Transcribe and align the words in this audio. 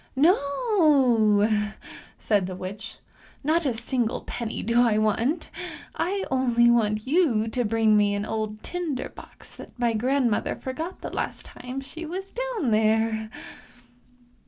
"No," 0.15 1.47
said 2.17 2.47
the 2.47 2.55
witch," 2.55 2.97
not 3.43 3.67
a 3.67 3.73
single 3.75 4.21
penny 4.21 4.63
do 4.63 4.81
I 4.81 4.97
want; 4.97 5.51
I 5.93 6.25
only 6.31 6.71
want 6.71 7.05
you 7.05 7.47
to 7.49 7.63
bring 7.63 7.95
me 7.95 8.15
an 8.15 8.25
old 8.25 8.63
tinder 8.63 9.09
box 9.09 9.53
that 9.57 9.77
my 9.77 9.93
grand 9.93 10.31
mother 10.31 10.55
forgot 10.55 11.01
the 11.01 11.11
last 11.11 11.45
time 11.45 11.81
she 11.81 12.03
was 12.07 12.31
down 12.31 12.71
there! 12.71 13.29